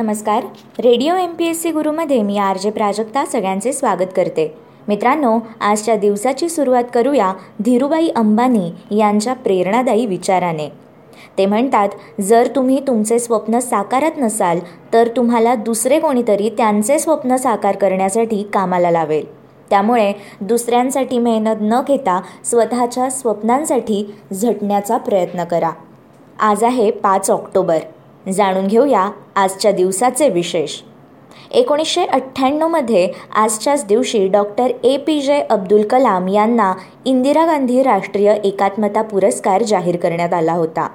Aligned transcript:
नमस्कार. 0.00 0.44
Radio 0.78 1.14
M 1.14 1.32
P 1.34 1.46
S 1.46 1.62
C 1.62 1.70
गुरुमध्ये 1.70 2.22
मी 2.22 2.38
R 2.38 2.56
J 2.56 2.70
Prajakta 2.70 3.24
सगळ्यांचे 3.24 3.72
स्वागत 3.72 4.12
करते. 4.16 4.54
मित्रांनो 4.88 5.38
आजच्या 5.60 5.96
दिवसाची 5.96 6.48
सुरुवात 6.48 6.84
करूया 6.94 7.32
धीरूबाई 7.64 8.08
अंबानी 8.08 8.96
यांच्या 8.98 9.34
प्रेरणादायी 9.34 10.06
विचाराने. 10.06 10.68
ते 11.38 11.46
म्हणतात 11.46 11.88
जर 12.20 12.48
तुम्ही 12.56 12.80
तुमचे 12.86 13.18
स्वप्न 13.18 13.58
साकारत 13.58 14.10
नसाल 14.18 14.58
तर 14.92 15.08
तुम्हाला 15.16 15.54
दुसरे 15.54 16.00
कोणीतरी 16.00 16.48
त्यांचे 16.48 16.98
स्वप्न 16.98 17.36
साकार 17.36 17.76
करण्यासाठी 17.76 18.42
कामाला 18.42 18.90
लावेल. 18.90 19.34
त्यामुळे 19.70 20.12
दुसऱ्यांसाठी 20.40 21.18
मेहनत 21.18 21.56
न 21.60 21.80
घेता 21.88 22.20
स्वतःच्या 22.44 23.10
स्वप्नांसाठी 23.10 24.14
झटण्याचा 24.32 24.96
प्रयत्न 24.96 25.44
करा. 25.44 25.70
आज 26.38 26.64
आहे 26.64 26.90
पाच 26.90 27.30
ऑक्टोबर. 27.30 27.78
जाणून 28.32 28.66
घेऊया 28.66 29.10
आजच्या 29.36 29.72
दिवसाचे 29.72 30.28
विशेष. 30.28 30.80
एकोणीसशे 31.50 32.04
अठ्ठ्याण्णवमध्ये 32.04 33.08
आजच्याच 33.34 33.84
दिवशी 33.86 34.26
डॉक्टर 34.28 34.70
ए 34.84 34.96
पी 34.96 35.20
जे 35.20 35.40
अब्दुल 35.50 35.82
कलाम 35.82 36.28
यांना 36.28 36.72
इंदिरा 37.04 37.46
गांधी 37.46 37.82
राष्ट्रीय 37.82 38.34
एकात्मता 38.44 39.02
पुरस्कार 39.02 39.62
जाहीर 39.62 39.96
करण्यात 39.96 40.34
आला 40.34 40.52
होता. 40.52 40.88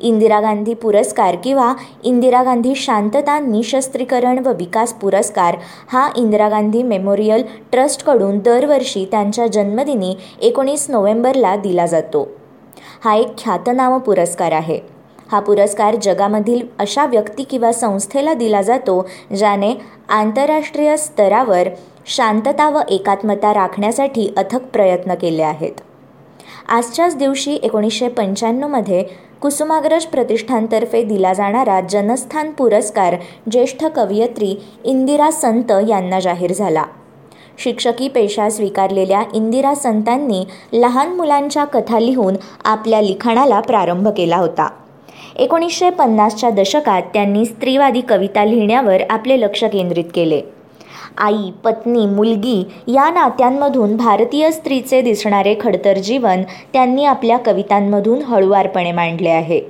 इंदिरा 0.00 0.40
गांधी 0.40 0.74
पुरस्कार 0.74 1.36
किंवा 1.44 1.74
इंदिरा 2.04 2.42
गांधी 2.42 2.74
शांतता 2.74 3.38
निशस्त्रीकरण 3.38 4.38
व 4.38 4.52
विकास 4.52 4.92
पुरस्कार 4.92 5.56
हा 5.88 6.08
इंदिरा 6.16 6.48
गांधी 6.48 6.82
मेमोरियल 6.82 7.42
ट्रस्टकडून 7.72 8.38
दरवर्षी 8.38 9.04
त्यांच्या 9.10 9.46
जन्मदिनी 9.46 10.14
एकोणीस 10.42 10.86
नोव्हेंबरला 10.90 11.56
दिला 11.56 11.86
जातो. 11.86 12.28
हा 13.04 13.14
एक 13.14 13.38
ख्यातनाम 13.38 13.98
पुरस्कार 13.98 14.52
आहे. 14.52 14.95
हा 15.32 15.40
पुरस्कार 15.40 15.96
जगामधील 16.02 16.66
अशा 16.78 17.06
व्यक्ती 17.06 17.42
किंवा 17.42 17.72
संस्थेला 17.72 18.34
दिला 18.34 18.62
जातो 18.62 19.06
ज्याने 19.36 19.74
आंतरराष्ट्रीय 20.08 20.96
स्तरावर 20.96 21.68
शांतता 22.06 22.68
व 22.70 22.80
एकात्मता 22.88 23.54
राखण्यासाठी 23.54 24.34
अथक 24.36 24.62
प्रयत्न 24.72 25.14
केले 25.14 25.42
आहेत. 25.42 25.72
आजच्याच 26.68 27.16
दिवशी 27.16 27.54
एकोणीसशे 27.54 28.08
पंच्याण्णवमध्ये 28.08 29.04
कुसुमाग्रज 29.42 30.04
प्रतिष्ठानतर्फे 30.04 31.02
दिला 31.02 31.32
जाणारा 31.32 31.80
जनस्थान 31.80 32.50
पुरस्कार 32.50 33.16
ज्येष्ठ 33.50 33.84
कवयित्री 33.86 34.54
इंदिरा 34.84 35.30
संत 35.30 35.72
यांना 35.88 36.20
जाहीर 36.20 36.52
झाला. 36.52 36.84
शिक्षकी 37.58 38.08
पेशा 38.08 38.50
स्वीकारलेल्या 38.50 39.22
इंदिरा 39.34 39.74
संतांनी 39.74 40.44
लहान 40.72 41.08
मुलांच्या 41.08 41.64
कथा 41.64 41.98
लिहून 41.98 42.36
आपल्या 42.64 43.00
लिखाणाला 43.00 43.60
प्रारंभ 43.60 44.08
केला 44.08 44.36
होता. 44.36 44.68
एकोणीसशे 45.38 45.90
पन्नासच्या 45.90 46.50
दशकात 46.50 47.02
त्यांनी 47.14 47.44
स्त्रीवादी 47.44 48.00
कविता 48.00 48.44
लिहिण्यावर 48.44 49.02
आपले 49.10 49.40
लक्ष 49.40 49.64
केंद्रित 49.64 50.04
केले. 50.14 50.40
आई 51.18 51.50
पत्नी 51.64 52.06
मुलगी 52.06 52.64
या 52.88 53.10
नात्यांमधून 53.10 53.96
भारतीय 53.96 54.50
स्त्रीचे 54.50 55.00
दिसणारे 55.02 55.54
खडतर 55.60 55.98
जीवन 55.98 56.42
त्यांनी 56.72 57.04
आपल्या 57.04 57.38
कवितांमधून 57.38 58.22
हळुवारपणे 58.22 58.92
मांडले 58.92 59.28
आहे. 59.28 59.60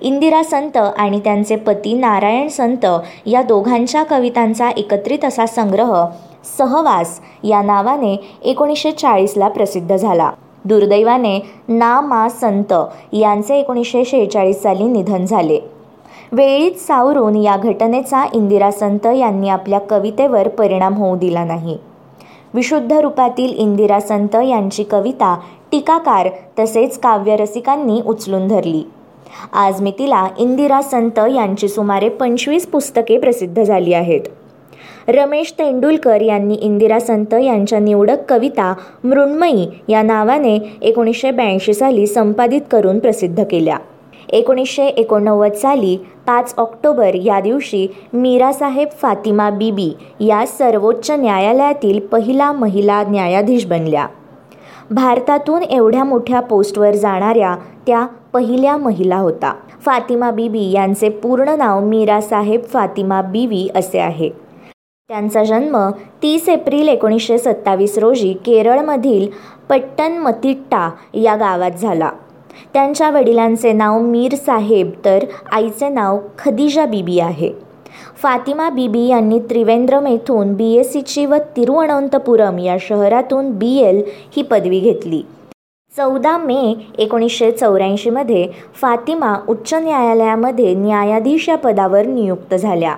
इंदिरा 0.00 0.42
संत 0.42 0.76
आणि 0.76 1.20
त्यांचे 1.20 1.56
पती 1.56 1.94
नारायण 1.94 2.48
संत 2.48 2.86
या 3.26 3.42
दोघांच्या 3.42 4.02
कवितांचा 4.02 4.70
एकत्रित 4.70 5.24
असा 5.24 5.46
संग्रह 5.46 6.04
सहवास 6.58 7.20
या 7.44 7.62
नावाने 7.62 8.16
एकोणीसशे 8.44 8.90
चाळीसला 8.92 9.48
प्रसिद्ध 9.48 9.96
झाला. 9.96 10.30
दुर्दैवाने 10.66 11.38
ना 11.68 12.00
मा 12.00 12.28
संत 12.28 12.72
यांचे 13.12 13.58
एकोणीसशे 13.58 14.04
शेहेचाळीस 14.04 14.62
साली 14.62 14.84
निधन 14.84 15.24
झाले. 15.24 15.58
वेळीच 16.32 16.86
सावरून 16.86 17.36
या 17.36 17.56
घटनेचा 17.56 18.24
इंदिरा 18.34 18.70
संत 18.70 19.06
यांनी 19.06 19.48
आपल्या 19.48 19.78
कवितेवर 19.80 20.48
परिणाम 20.48 20.94
होऊ 20.94 21.16
दिला 21.16 21.44
नाही. 21.44 21.76
विशुद्ध 22.54 22.92
रूपातील 22.92 23.52
इंदिरा 23.58 24.00
संत 24.00 24.36
यांची 24.36 24.84
कविता 24.84 25.36
टीकाकार 25.70 26.28
तसेच 26.58 26.98
काव्यरसिकांनी 26.98 28.00
उचलून 28.06 28.48
धरली. 28.48 28.82
आज 29.52 29.80
मी 29.80 29.92
तिला 29.98 30.26
इंदिरा 30.38 30.80
संत 30.82 31.18
यांची 31.18 31.68
सुमारे 31.68 32.08
पंचवीस 32.08 32.66
पुस्तके 32.66 33.18
प्रसिद्ध 33.18 33.62
झाली 33.62 33.94
आहेत. 33.94 34.20
रमेश 35.08 35.52
तेंडुलकर 35.58 36.20
यांनी 36.20 36.54
इंदिरा 36.54 36.98
संत 36.98 37.34
यांच्या 37.34 37.78
निवडक 37.78 38.22
कविता 38.28 38.74
मृण्मयी 39.04 39.66
या 39.88 40.02
नावाने 40.02 40.58
एकोणीसशे 40.82 41.30
ब्याऐंशी 41.30 41.74
साली 41.74 42.06
संपादित 42.06 42.60
करून 42.70 42.98
प्रसिद्ध 42.98 43.44
केल्या. 43.44 43.76
एकोणीसशे 44.28 44.86
एकोणनव्वद 44.86 45.52
साली 45.52 45.96
पाच 46.26 46.54
ऑक्टोबर 46.56 47.14
या 47.14 47.40
दिवशी 47.40 47.86
मीरासाहेब 48.12 48.88
फातिमा 49.02 49.50
बीबी 49.50 49.90
या 50.20 50.46
सर्वोच्च 50.46 51.10
न्यायालयातील 51.10 52.00
पहिला 52.06 52.52
महिला 52.52 53.02
न्यायाधीश 53.08 53.66
बनल्या. 53.66 54.06
भारतातून 54.90 55.62
एवढ्या 55.62 56.04
मोठ्या 56.04 56.40
पोस्टवर 56.40 56.94
जाणाऱ्या 56.94 57.54
त्या 57.86 58.06
पहिल्या 58.32 58.76
महिला 58.76 59.16
होता 59.16 59.54
फातिमा 59.86 60.30
बीबी 60.30 60.70
यांचे 60.70 61.08
पूर्ण 61.08 61.48
नाव 61.48 61.84
मीरासाहेब 61.84 62.64
फातिमा 62.64 63.22
बीवी 63.22 63.68
असे 63.74 63.98
आहे. 63.98 64.45
त्यांचा 65.10 65.42
जन्म 65.44 65.76
तीस 66.22 66.48
एप्रिल 66.48 66.88
एकोणीसशे 66.88 67.36
सत्तावीस 67.38 67.98
रोजी 67.98 68.32
केरळमधील 68.46 69.26
पट्टनमतिट्टा 69.68 70.88
या 71.14 71.34
गावात 71.36 71.70
झाला. 71.70 72.10
त्यांच्या 72.72 73.10
वडिलांचे 73.10 73.72
नाव 73.72 73.98
मीर 74.00 74.34
साहेब 74.34 74.90
तर 75.04 75.24
आईचे 75.52 75.88
नाव 75.88 76.18
खदिजा 76.38 76.86
बीबी 76.86 77.20
आहे. 77.20 77.52
फातिमा 78.22 78.68
बीबी 78.70 79.06
यांनी 79.06 79.38
त्रिवेंद्रम 79.50 80.06
येथून 80.06 80.52
बी 80.54 80.72
एस 80.74 80.92
सीची 80.92 81.26
व 81.26 81.36
तिरुअनंतपुरम 81.56 82.58
या 82.58 82.76
शहरातून 82.80 83.50
बी 83.50 83.76
एल 83.78 84.02
ही 84.36 84.42
पदवी 84.42 84.80
घेतली. 84.80 85.22
चौदा 85.96 86.38
मे 86.38 86.74
एकोणीसशे 86.98 87.50
चौऱ्याऐंशीमध्ये 87.50 88.48
फातिमा 88.74 89.36
उच्च 89.48 89.74
न्यायालयामध्ये 89.74 90.74
न्यायाधीश 90.74 91.48
या 91.48 91.56
पदावर 91.56 92.06
नियुक्त 92.06 92.54
झाल्या. 92.54 92.94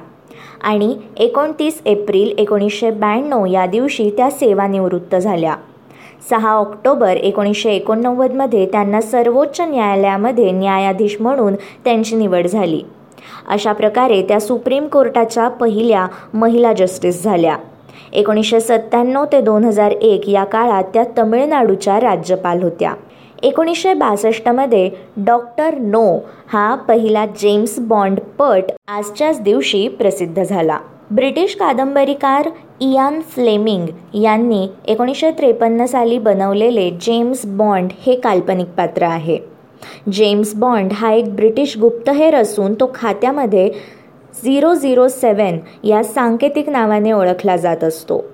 आणि 0.61 0.97
एकोणतीस 1.17 1.81
एप्रिल 1.87 2.35
एकोणीसशे 2.39 2.91
ब्याण्णव 2.91 3.47
या 3.47 3.67
दिवशी 3.67 4.11
त्या 4.17 4.31
सेवानिवृत्त 4.31 5.17
झाल्या. 5.17 5.55
सहा 6.31 6.51
ऑक्टोबर 6.51 7.17
एकोणीसशे 7.17 7.71
एकोणनव्वदमध्ये 7.71 8.67
त्यांना 8.67 9.01
सर्वोच्च 9.01 9.61
न्यायालयामध्ये 9.61 10.51
न्यायाधीश 10.51 11.17
म्हणून 11.21 11.55
त्यांची 11.55 12.17
निवड 12.17 12.47
झाली. 12.47 12.83
अशा 13.49 13.73
प्रकारे 13.73 14.23
त्या 14.23 14.41
सुप्रीम 14.41 14.87
कोर्टाच्या 14.87 15.49
पहिल्या 15.49 16.07
महिला 16.35 16.73
जस्टिस 16.73 17.25
झाल्या. 17.25 17.57
एकोणीसशे 18.13 18.61
सत्त्याण्णव 18.61 19.25
ते 19.25 19.41
दोन 19.41 19.65
हजार 19.65 19.91
एक 19.91 20.29
या 20.29 20.45
काळात 20.45 20.85
त्या 20.95 21.05
तमिळनाडूच्या 21.19 22.01
राज्यपाल 22.01 22.63
होत्या. 22.63 22.93
एकोणीसशे 23.43 23.93
बासष्टमध्ये 23.95 24.89
डॉक्टर 25.17 25.75
नो 25.79 26.19
हा 26.49 26.75
पहिला 26.75 27.25
जेम्स 27.41 27.79
बॉन्ड 27.79 28.21
पट 28.39 28.63
आजच्याच 28.89 29.41
दिवशी 29.41 29.87
प्रसिद्ध 29.89 30.43
झाला. 30.43 30.79
ब्रिटिश 31.11 31.55
कादंबरीकार 31.55 32.49
इयान 32.81 33.21
फ्लेमिंग 33.21 33.87
यांनी 34.15 34.67
एकोणीसशे 34.89 35.31
त्रेपन्न 35.31 35.85
साली 35.87 36.19
बनवलेले 36.19 36.91
जेम्स 37.01 37.47
बॉन्ड 37.47 37.93
हे 38.07 38.15
काल्पनिक 38.15 38.69
पात्र 38.69 39.03
आहे. 39.03 39.39
जेम्स 40.13 40.55
बॉन्ड 40.55 40.93
हा 40.93 41.13
एक 41.13 41.35
ब्रिटिश 41.37 41.77
गुप्तहेर 41.79 42.35
असून 42.35 42.75
तो 42.75 42.91
खात्यामध्ये 42.95 43.71
झिरो 44.45 44.75
झिरो 44.75 45.09
सेवन 45.09 45.59
या 45.85 46.03
सांकेतिक 46.05 46.69
नावाने 46.69 47.13
ओळखला 47.13 47.57
जात 47.57 47.85
असतो. 47.85 48.25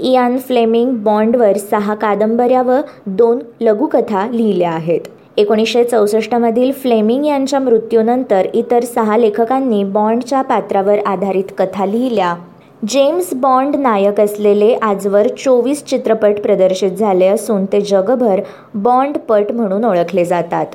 इयान 0.00 0.36
फ्लेमिंग 0.38 0.94
बॉन्डवर 0.94 1.56
सहा 1.56 1.94
कादंबऱ्या 1.94 2.62
व 2.62 2.80
दोन 3.06 3.38
लघुकथा 3.60 4.26
लिहिल्या 4.32 4.70
आहेत. 4.70 5.00
एकोणीसशे 5.36 5.84
चौसष्टमधील 5.84 6.72
फ्लेमिंग 6.72 7.26
यांच्या 7.26 7.60
मृत्यूनंतर 7.60 8.46
इतर 8.54 8.84
सहा 8.84 9.16
लेखकांनी 9.16 9.84
बॉन्डच्या 9.84 10.42
पात्रावर 10.42 10.98
आधारित 11.06 11.52
कथा 11.58 11.86
लिहिल्या. 11.86 12.34
जेम्स 12.88 13.32
बॉन्ड 13.34 13.76
नायक 13.76 14.20
असलेले 14.20 14.74
आजवर 14.74 15.26
चोवीस 15.38 15.84
चित्रपट 15.84 16.40
प्रदर्शित 16.40 16.90
झाले 16.90 17.26
असून 17.26 17.64
ते 17.64 17.80
जगभर 17.80 18.40
बॉन्डपट 18.74 19.52
म्हणून 19.52 19.84
ओळखले 19.84 20.24
जातात. 20.24 20.66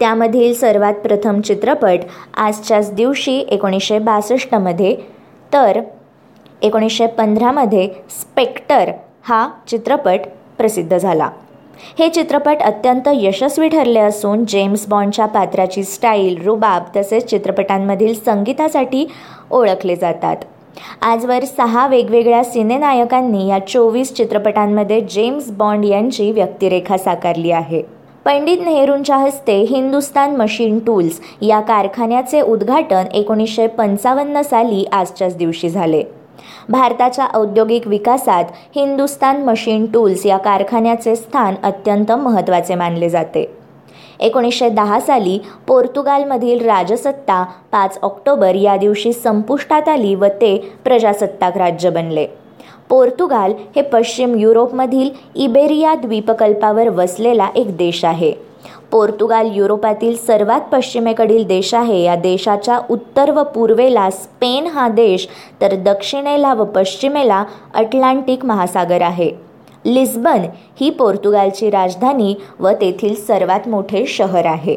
त्यामधील 0.00 0.52
सर्वात 0.54 0.94
प्रथम 0.94 1.40
चित्रपट 1.40 2.00
आजच्याच 2.36 2.92
दिवशी 2.94 3.38
एकोणीसशे 3.38 3.98
बासष्टमध्ये 3.98 4.94
तर 5.52 5.80
एकोणीसशे 6.62 7.06
पंधरामध्ये 7.06 7.88
स्पेक्टर 8.10 8.90
हा 9.22 9.48
चित्रपट 9.68 10.20
प्रसिद्ध 10.58 10.98
झाला. 10.98 11.30
हे 11.98 12.08
चित्रपट 12.08 12.56
अत्यंत 12.60 13.08
यशस्वी 13.12 13.68
ठरले 13.68 14.00
असून 14.00 14.44
जेम्स 14.44 14.86
बॉन्डच्या 14.88 15.26
पात्राची 15.26 15.82
स्टाईल 15.82 16.42
रुबाब 16.44 16.82
तसेच 16.96 17.24
चित्रपटांमधील 17.24 18.14
संगीतासाठी 18.14 19.06
ओळखले 19.50 19.96
जातात. 19.96 20.36
आजवर 21.02 21.44
सहा 21.44 21.86
वेगवेगळ्या 21.86 22.44
सिनेनायकांनी 22.44 23.48
या 23.48 23.58
चोवीस 23.66 24.14
चित्रपटांमध्ये 24.14 25.00
जेम्स 25.00 25.50
बॉन्ड 25.50 25.84
यांची 25.84 26.30
व्यक्तिरेखा 26.30 26.96
साकारली 26.96 27.50
आहे. 27.50 27.82
पंडित 28.24 28.58
नेहरूंच्या 28.64 29.16
हस्ते 29.16 29.60
हिंदुस्तान 29.60 30.36
मशीन 30.36 30.78
टूल्स 30.78 31.20
या 31.42 31.60
कारखान्याचे 31.60 32.40
उद्घाटन 32.40 33.04
एकोणीसशे 33.14 33.66
पंचावन्न 33.66 34.42
साली 34.42 34.84
आजच्याच 34.92 35.36
दिवशी 35.36 35.68
झाले. 35.68 36.02
भारताच्या 36.68 37.26
औद्योगिक 37.34 37.86
विकासात 37.86 38.44
हिंदुस्तान 38.76 39.42
मशीन 39.44 39.86
टूल्स 39.86 40.26
या 40.26 40.36
कारखान्याचे 40.36 41.16
स्थान 41.16 41.54
अत्यंत 41.62 42.12
महत्त्वाचे 42.12 42.74
मानले 42.74 43.08
जाते. 43.08 43.56
एकोणीसशे 44.20 44.68
दहा 44.68 45.00
साली 45.00 45.38
पोर्तुगालमधील 45.66 46.64
राजसत्ता 46.64 47.44
पाच 47.72 47.98
ऑक्टोबर 48.02 48.54
या 48.54 48.76
दिवशी 48.76 49.12
संपुष्टात 49.12 49.88
आली 49.88 50.14
व 50.14 50.26
ते 50.26 50.74
प्रजासत्ताक 50.84 51.56
राज्य 51.56 51.90
बनले. 51.90 52.26
पोर्तुगाल 52.88 53.52
हे 53.76 53.82
पश्चिम 53.82 54.34
युरोपमधील 54.34 55.10
इबेरिया 55.34 55.94
द्वीपकल्पावर 55.94 56.88
वसलेला 56.88 57.48
एक 57.56 57.76
देश 57.76 58.04
आहे. 58.04 58.51
पोर्तुगाल 58.92 59.50
युरोपातील 59.54 60.16
सर्वात 60.16 60.60
पश्चिमेकडील 60.72 61.44
देश 61.44 61.74
आहे. 61.74 62.02
या 62.02 62.16
देशाच्या 62.16 62.80
उत्तर 62.90 63.30
व 63.30 63.42
पूर्वेला 63.42 64.10
स्पेन 64.10 64.66
हा 64.66 64.88
देश 64.88 65.28
तर 65.60 65.74
दक्षिणेला 65.74 66.54
व 66.54 66.64
पश्चिमेला 66.64 67.44
अटलांटिक 67.74 68.44
महासागर 68.44 69.02
आहे. 69.02 69.30
लिस्बन 69.84 70.46
ही 70.80 70.90
पोर्तुगालची 70.90 71.70
राजधानी 71.70 72.34
व 72.60 72.70
तेथील 72.80 73.14
सर्वात 73.14 73.68
मोठे 73.68 74.06
शहर 74.06 74.46
आहे. 74.46 74.76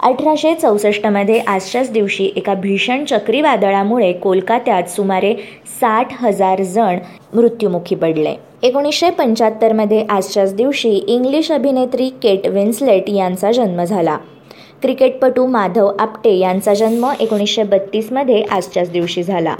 अठराशे 0.00 0.54
चौसष्टमध्ये 0.54 1.38
आजच्याच 1.38 1.90
दिवशी 1.90 2.32
एका 2.36 2.54
भीषण 2.54 3.04
चक्रीवादळामुळे 3.04 4.12
कोलकात्यात 4.12 4.82
सुमारे 4.82 5.34
साठ 5.80 6.22
हजार 6.22 6.62
जण 6.62 6.98
मृत्युमुखी 7.34 7.94
पडले. 7.94 8.34
एकोणीसशे 8.62 9.10
पंच्याहत्तरमध्ये 9.10 10.04
आजच्याच 10.10 10.54
दिवशी 10.54 10.90
इंग्लिश 10.90 11.52
अभिनेत्री 11.52 12.08
केट 12.08 12.46
विन्सलेट 12.46 13.10
यांचा 13.10 13.52
जन्म 13.52 13.84
झाला. 13.84 14.16
क्रिकेटपटू 14.82 15.46
माधव 15.46 15.90
आपटे 15.98 16.36
यांचा 16.36 16.74
जन्म 16.74 17.10
एकोणीसशे 17.20 17.62
बत्तीसमध्ये 17.62 18.42
आजच्याच 18.42 18.90
दिवशी 18.90 19.22
झाला. 19.22 19.54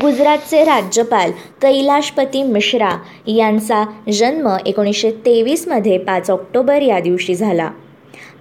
गुजरातचे 0.00 0.64
राज्यपाल 0.64 1.30
कैलाशपती 1.62 2.42
मिश्रा 2.42 2.90
यांचा 3.26 3.84
जन्म 4.12 4.56
एकोणीसशे 4.66 5.10
तेवीसमध्ये 5.10 5.98
पाच 5.98 6.30
ऑक्टोबर 6.30 6.82
या 6.82 7.00
दिवशी 7.00 7.34
झाला. 7.34 7.70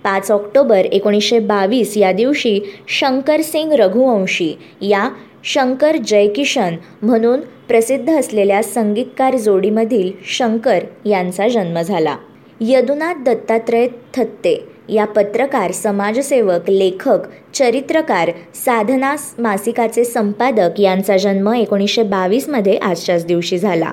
पाच 0.03 0.31
ऑक्टोबर 0.31 0.85
एकोणीसशे 0.85 1.39
बावीस 1.39 1.97
या 1.97 2.11
दिवशी 2.11 2.59
शंकरसिंग 2.87 3.71
रघुवंशी 3.71 4.53
या 4.81 5.09
शंकर 5.43 5.97
जयकिशन 5.97 6.75
म्हणून 7.01 7.39
प्रसिद्ध 7.67 8.19
असलेल्या 8.19 8.63
संगीतकार 8.63 9.35
जोडीमधील 9.35 10.11
शंकर 10.25 10.79
यांचा 11.05 11.47
जन्म 11.47 11.81
झाला. 11.81 12.17
यदुनाथ 12.61 13.15
दत्तात्रय 13.25 13.87
थत्ते 14.13 14.63
या 14.89 15.05
पत्रकार 15.05 15.71
समाजसेवक 15.71 16.69
लेखक 16.69 17.19
चरित्रकार 17.53 18.31
साधना 18.55 19.15
मासिकाचे 19.39 20.03
संपादक 20.03 20.79
यांचा 20.79 21.17
जन्म 21.17 21.53
एकोणीसशे 21.53 22.03
बावीसमध्ये 22.03 22.75
आजच्याच 22.77 23.25
दिवशी 23.25 23.57
झाला. 23.57 23.91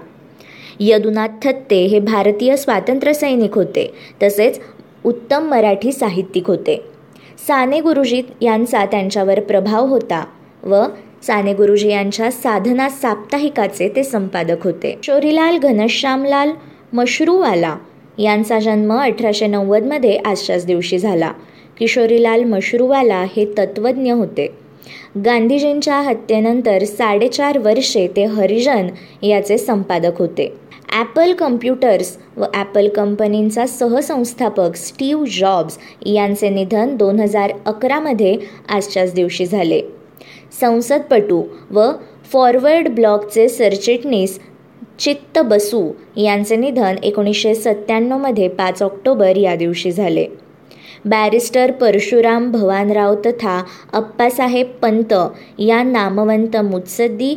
यदुनाथ 0.81 1.29
थत्ते 1.45 1.87
हे 1.87 2.01
भारतीय 2.01 2.57
स्वातंत्र्यसैनिक 2.57 3.55
होते. 3.55 3.95
तसेच 4.23 4.61
उत्तम 5.05 5.49
मराठी 5.49 5.93
साहित्यिक 5.93 6.47
होते. 6.47 6.85
साने 7.47 7.81
गुरुजी 7.81 8.23
यांचा 8.43 8.85
त्यांच्यावर 8.85 9.41
प्रभाव 9.41 9.87
होता 9.87 10.25
व 10.63 10.85
साने 11.23 11.55
गुरुजी 11.55 11.89
यांच्या 11.89 12.31
साधना 12.31 12.89
साप्ताहिकाचे 12.89 13.89
ते 13.97 14.05
संपादक 14.05 14.65
होते. 14.65 14.99
शोरीलाल 15.03 15.59
घनश्यामलाल 15.59 16.51
मशरूवाला 16.93 17.77
यांचा 18.19 18.59
जन्म 18.59 18.93
अठराशे 18.93 19.47
नव्वदमध्ये 19.47 20.17
आजच्याच 20.17 20.67
दिवशी 20.67 20.99
झाला. 20.99 21.33
किशोरीलाल 21.79 22.45
मशरूवाला 22.45 23.25
हे 23.37 23.45
तत्त्वज्ञ 23.59 24.13
होते. 24.13 24.70
गांधीजींच्या 25.25 26.01
हत्येनंतर 26.01 26.85
साडेचार 26.85 27.59
वर्षे 27.59 28.07
ते 28.17 28.25
हरिजन 28.25 28.89
याचे 29.23 29.59
संपादक 29.59 30.19
होते. 30.19 30.53
ॲपल 30.93 31.33
कम्प्युटर्स 31.33 32.17
व 32.37 32.45
ॲपल 32.55 32.89
कंपनींचा 32.89 33.67
सहसंस्थापक 33.67 34.77
स्टीव्ह 34.77 35.25
जॉब्स 35.39 35.79
यांचे 36.07 36.49
निधन 36.49 36.97
दोन 36.97 37.21
हजार 37.21 37.53
अकरामध्ये 37.67 38.37
आजच्याच 38.69 39.15
दिवशी 39.15 39.47
झाले. 39.47 39.81
संसदपटू 40.61 41.43
व 41.71 41.91
फॉरवर्ड 42.33 42.89
ब्लॉकचे 42.89 43.49
सरचिटणीस 43.49 44.39
चित्त 44.99 45.39
बसू 45.39 45.89
यांचे 46.17 46.57
निधन 46.57 46.97
एकोणीसशे 47.03 47.55
सत्त्याण्णवमध्ये 47.55 48.49
पाच 48.49 48.83
ऑक्टोबर 48.83 49.37
या 49.37 49.55
दिवशी 49.57 49.91
झाले. 49.91 50.27
बॅरिस्टर 51.05 51.71
परशुराम 51.71 52.51
भवानराव 52.51 53.15
तथा 53.15 53.63
अप्पासाहेब 53.93 54.67
पंत 54.83 55.15
या 55.59 55.83
नामवंत 55.83 56.57
मुत्सद्दी 56.57 57.37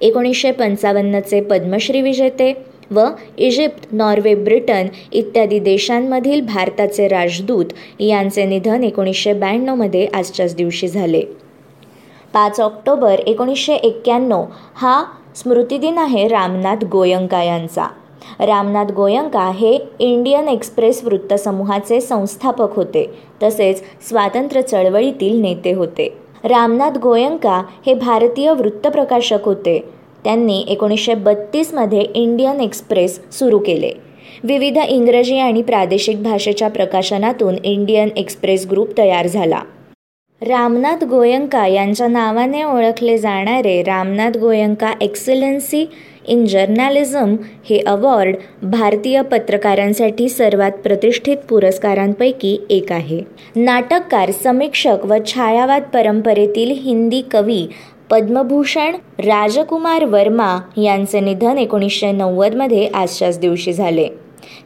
एकोणीसशे 0.00 0.50
पंचावन्नचे 0.50 1.40
पद्मश्री 1.40 2.00
विजेते 2.00 2.52
व 2.90 3.06
इजिप्त 3.38 3.92
नॉर्वे 3.92 4.34
ब्रिटन 4.34 4.86
इत्यादी 5.12 5.58
देशांमधील 5.58 6.40
भारताचे 6.40 7.08
राजदूत 7.08 7.64
यांचे 8.00 8.44
निधन 8.44 8.84
एकोणीसशे 8.84 9.32
ब्याण्णवमध्ये 9.32 10.06
आजच्याच 10.14 10.54
दिवशी 10.56 10.88
झाले. 10.88 11.22
पाच 12.32 12.60
ऑक्टोबर 12.60 13.12
एकोणीसशे 13.12 13.74
एक्क्याण्णव 13.74 14.44
हा 14.74 15.04
स्मृतिदिन 15.36 15.98
आहे 15.98 16.28
रामनाथ 16.28 16.84
गोयंका 16.84 17.42
यांचा. 17.42 17.86
रामनाथ 18.40 18.84
गोयंका 18.84 19.50
हे 19.50 19.78
इंडियन 19.98 20.48
एक्सप्रेस 20.48 21.04
वृत्तसमूहाचे 21.04 22.00
संस्थापक 22.00 22.76
होते. 22.76 23.10
तसेच 23.42 23.82
स्वातंत्र्य 24.08 24.62
चळवळीतील 24.62 25.40
नेते 25.40 25.72
होते. 25.72 26.14
रामनाथ 26.44 26.98
गोयंका 26.98 27.62
हे 27.86 27.94
भारतीय 27.94 28.50
वृत्तप्रकाशक 28.50 29.38
होते. 29.44 29.84
त्यांनी 30.24 30.64
एकोणीसशे 30.68 31.14
बत्तीसमध्ये 31.14 32.00
इंडियन 32.00 32.60
एक्सप्रेस 32.60 33.20
सुरू 33.32 33.58
केले. 33.58 33.90
विविध 34.44 34.78
इंग्रजी 34.88 35.38
आणि 35.38 35.62
प्रादेशिक 35.62 36.22
भाषेच्या 36.22 36.68
प्रकाशनातून 36.68 37.54
इंडियन 37.64 38.08
एक्सप्रेस 38.16 38.66
ग्रुप 38.70 38.98
तयार 38.98 39.26
झाला. 39.26 39.60
रामनाथ 40.46 41.04
गोयंका 41.04 41.66
यांच्या 41.66 42.06
नावाने 42.06 42.62
ओळखले 42.64 43.16
जाणारे 43.18 43.82
Ramnath 43.82 44.36
Goenka 44.36 44.92
excellence 45.00 45.84
in 46.28 46.44
journalism 46.44 47.34
हे 47.70 47.78
अवॉर्ड 47.86 48.36
भारतीय 48.62 49.20
पत्रकारांसाठी 49.22 50.28
सर्वात 50.28 50.72
प्रतिष्ठित 50.72 51.36
पुरस्कारांपैकी 51.48 52.56
एक 52.70 52.92
आहे. 52.92 53.20
नाटककार 53.56 54.30
समीक्षक 54.44 55.04
व 55.04 55.16
छायावाद 55.26 55.82
परंपरेतील 55.94 56.72
हिंदी 56.80 57.22
कवी 57.32 57.66
पद्मभूषण 58.10 58.96
राजकुमार 59.18 60.04
वर्मा 60.04 60.58
यांचे 60.76 61.20
निधन 61.20 61.58
एकोणीसशे 61.58 62.12
नव्वदमध्ये 62.12 62.86
आजच्याच 62.94 63.38
दिवशी 63.40 63.72
झाले. 63.72 64.08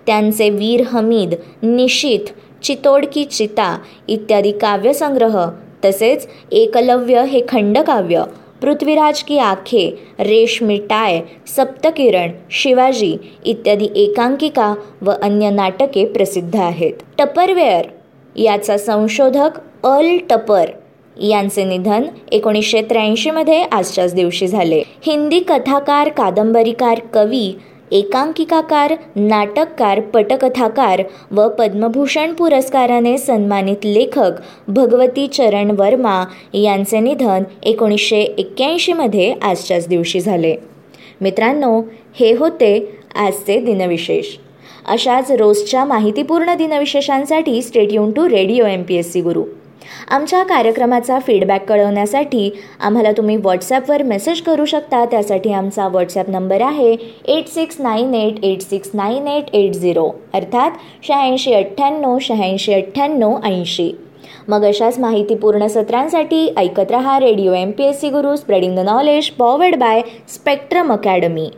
त्यांचे 0.06 0.50
वीर 0.50 0.82
हमीद 0.86 1.34
निशित 1.62 2.32
चितोड 2.62 3.04
की 3.12 3.24
चिता 3.24 3.76
इत्यादी 4.08 4.52
काव्यसंग्रह 4.52 5.38
तसेच 5.84 6.28
एकलव्य 6.52 7.24
हे 7.24 7.40
खंडकाव्य 7.48 8.22
पृथ्वीराज 8.62 9.22
की 9.22 9.38
आखे 9.38 9.88
रेशमी 10.18 10.76
टाय 10.90 11.20
सप्तकिरण 11.46 12.30
शिवाजी 12.50 13.16
इत्यादी 13.44 13.88
एकांकिका 13.94 14.74
व 15.02 15.10
अन्य 15.22 15.50
नाटके 15.50 16.04
प्रसिद्ध 16.06 16.56
आहेत. 16.56 16.92
टपरवेअर 17.18 17.86
याचा 18.36 18.78
संशोधक 18.78 19.50
अल 19.86 20.16
टपर 20.30 20.70
यांचे 21.22 21.64
निधन 21.64 22.02
एकोणीसशे 22.32 22.82
त्र्याऐंशीमध्ये 22.82 23.62
आजच्याच 23.62 24.14
दिवशी 24.14 24.46
झाले. 24.46 24.82
हिंदी 25.06 25.40
कथाकार 25.40 26.08
कादंबरीकार 26.08 27.00
कवी 27.14 27.52
एकांकिकाकार 27.92 28.94
नाटककार 29.16 30.00
पटकथाकार 30.00 31.02
व 31.30 31.48
पद्मभूषण 31.48 32.32
पुरस्काराने 32.32 33.18
सन्मानित 33.18 33.84
लेखक 33.84 34.32
भगवती 34.68 35.26
चरण 35.26 35.70
वर्मा 35.78 36.24
यांचे 36.54 37.00
निधन 37.00 37.42
एकोणीसशे 37.62 38.20
एक्क्याऐंशीमध्ये 38.20 39.34
आजच्याच 39.42 39.88
दिवशी 39.88 40.20
झाले. 40.20 40.56
मित्रांनो 41.20 41.80
हे 42.14 42.32
होते 42.32 42.98
आजचे 43.14 43.58
दिनविशेष. 43.60 44.26
अशाच 44.88 45.32
रोजच्या 45.32 45.84
माहितीपूर्ण 45.84 46.54
दिनविशेषांसाठी 46.54 47.62
stay tuned 47.62 48.10
to 48.12 48.28
radio 48.28 48.66
M 48.66 48.82
P 48.82 48.94
S 48.94 49.12
C 49.12 49.20
Guru 49.20 49.44
आमच्या 50.08 50.42
कार्यक्रमाचा 50.42 51.18
फीडबॅक 51.18 51.64
कळवण्यासाठी 51.68 52.50
आम्हाला 52.80 53.12
तुम्ही 53.12 53.36
व्हॉट्सॲपवर 53.36 54.02
मेसेज 54.02 54.40
करू 54.42 54.64
शकता. 54.64 55.04
त्यासाठी 55.04 55.52
आमचा 55.52 55.88
व्हॉट्सॲप 55.88 56.30
नंबर 56.30 56.62
आहे 56.62 56.92
eight 57.26 57.48
six 57.48 57.80
nine 57.80 58.14
eight 58.14 58.44
eight 58.44 58.62
six 58.62 58.90
nine 58.94 59.28
eight 59.28 59.54
eight 59.54 59.72
zero 59.72 60.08
अर्थात 60.34 60.70
शहाऐंशी 61.02 61.54
अठ्ठ्याण्णव 61.54 62.18
शहाऐंशी 62.20 62.74
अठ्ठ्याण्णव 62.74 63.36
ऐंशी. 63.44 63.92
मग 64.48 64.64
अशाच 64.64 64.98
माहितीपूर्ण 64.98 65.66
सत्रांसाठी 65.66 66.48
ऐकत 66.56 66.90
रहा 66.90 67.18
radio 67.20 67.52
M 67.54 67.70
P 67.70 67.84
S 67.84 68.00
C 68.00 68.10
Guru 68.10 68.34
spreading 68.36 68.76
the 68.76 68.80
knowledge 68.80 69.30
powered 69.30 69.76
by 69.78 70.00
Spectrum 70.28 70.92
Academy 70.92 71.48